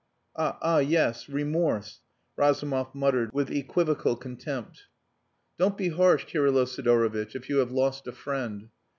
Ah 0.35 0.79
yes! 0.79 1.29
Remorse," 1.29 2.01
Razumov 2.35 2.95
muttered, 2.95 3.31
with 3.33 3.51
equivocal 3.51 4.15
contempt. 4.15 4.87
"Don't 5.59 5.77
be 5.77 5.89
harsh, 5.89 6.25
Kirylo 6.25 6.65
Sidorovitch, 6.65 7.35
if 7.35 7.49
you 7.49 7.57
have 7.57 7.71
lost 7.71 8.07
a 8.07 8.11
friend." 8.11 8.69